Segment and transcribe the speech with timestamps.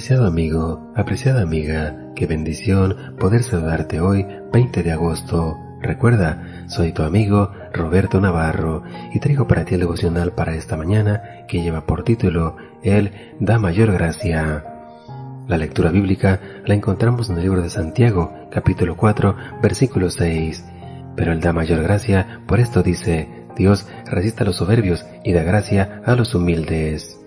[0.00, 5.58] Apreciado amigo, apreciada amiga, qué bendición poder saludarte hoy, 20 de agosto.
[5.82, 8.82] Recuerda, soy tu amigo Roberto Navarro
[9.12, 13.58] y traigo para ti el devocional para esta mañana que lleva por título Él da
[13.58, 14.64] mayor gracia.
[15.46, 20.64] La lectura bíblica la encontramos en el libro de Santiago, capítulo 4, versículo 6.
[21.14, 25.42] Pero Él da mayor gracia, por esto dice, Dios resiste a los soberbios y da
[25.42, 27.19] gracia a los humildes.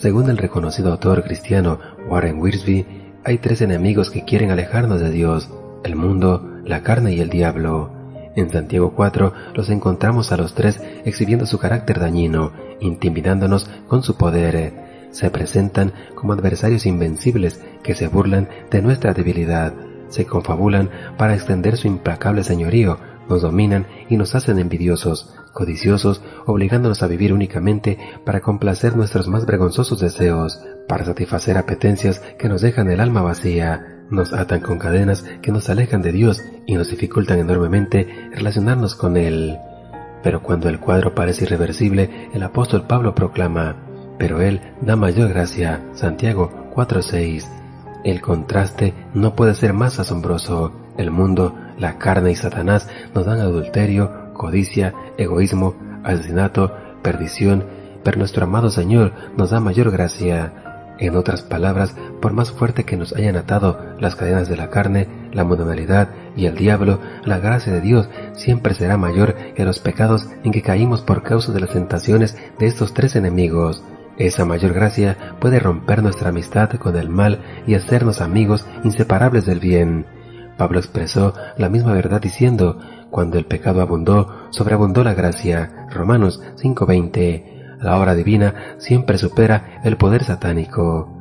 [0.00, 2.86] Según el reconocido autor cristiano Warren Wiersbe,
[3.24, 5.50] hay tres enemigos que quieren alejarnos de Dios,
[5.82, 7.90] el mundo, la carne y el diablo.
[8.36, 14.16] En Santiago 4 los encontramos a los tres exhibiendo su carácter dañino, intimidándonos con su
[14.16, 15.08] poder.
[15.10, 19.74] Se presentan como adversarios invencibles que se burlan de nuestra debilidad,
[20.10, 27.02] se confabulan para extender su implacable señorío, nos dominan y nos hacen envidiosos, codiciosos, obligándonos
[27.02, 32.90] a vivir únicamente para complacer nuestros más vergonzosos deseos, para satisfacer apetencias que nos dejan
[32.90, 37.38] el alma vacía, nos atan con cadenas que nos alejan de Dios y nos dificultan
[37.38, 39.58] enormemente relacionarnos con Él.
[40.22, 43.76] Pero cuando el cuadro parece irreversible, el apóstol Pablo proclama,
[44.18, 47.57] pero Él da mayor gracia, Santiago 4.6.
[48.04, 50.72] El contraste no puede ser más asombroso.
[50.96, 55.74] El mundo, la carne y Satanás nos dan adulterio, codicia, egoísmo,
[56.04, 57.64] asesinato, perdición,
[58.04, 60.52] pero nuestro amado Señor nos da mayor gracia.
[61.00, 65.06] En otras palabras, por más fuerte que nos hayan atado las cadenas de la carne,
[65.32, 70.28] la mundanalidad y el diablo, la gracia de Dios siempre será mayor que los pecados
[70.42, 73.84] en que caímos por causa de las tentaciones de estos tres enemigos.
[74.18, 79.60] Esa mayor gracia puede romper nuestra amistad con el mal y hacernos amigos inseparables del
[79.60, 80.06] bien.
[80.56, 82.80] Pablo expresó la misma verdad diciendo,
[83.10, 85.86] cuando el pecado abundó, sobreabundó la gracia.
[85.90, 87.78] Romanos 5:20.
[87.80, 91.14] La obra divina siempre supera el poder satánico.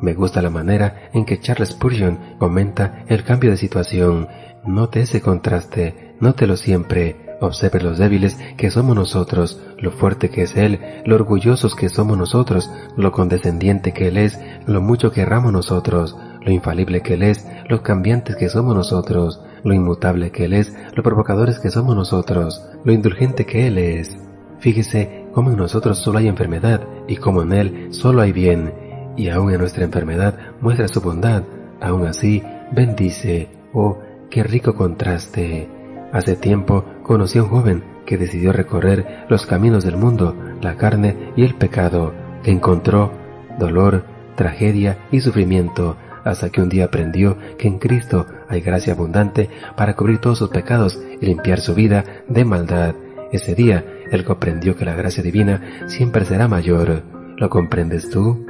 [0.00, 4.28] Me gusta la manera en que Charles Spurgeon comenta el cambio de situación.
[4.64, 7.25] Note ese contraste, nótelo siempre.
[7.40, 12.16] Observe los débiles que somos nosotros, lo fuerte que es Él, lo orgullosos que somos
[12.16, 17.22] nosotros, lo condescendiente que Él es, lo mucho que erramos nosotros, lo infalible que Él
[17.22, 21.94] es, lo cambiantes que somos nosotros, lo inmutable que Él es, lo provocadores que somos
[21.94, 24.16] nosotros, lo indulgente que Él es.
[24.58, 28.72] Fíjese cómo en nosotros solo hay enfermedad y cómo en Él solo hay bien,
[29.16, 31.42] y aún en nuestra enfermedad muestra su bondad,
[31.80, 32.42] aún así
[32.72, 33.50] bendice.
[33.72, 33.98] Oh,
[34.30, 35.68] qué rico contraste.
[36.12, 41.32] Hace tiempo conocí a un joven que decidió recorrer los caminos del mundo, la carne
[41.36, 42.12] y el pecado,
[42.44, 43.12] encontró
[43.60, 49.48] dolor, tragedia y sufrimiento, hasta que un día aprendió que en Cristo hay gracia abundante
[49.76, 52.96] para cubrir todos sus pecados y limpiar su vida de maldad.
[53.30, 57.04] Ese día él comprendió que la gracia divina siempre será mayor.
[57.36, 58.44] ¿Lo comprendes tú?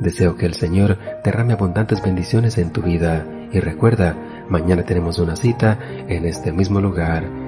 [0.00, 4.14] Deseo que el Señor derrame abundantes bendiciones en tu vida y recuerda,
[4.50, 5.78] mañana tenemos una cita
[6.08, 7.47] en este mismo lugar,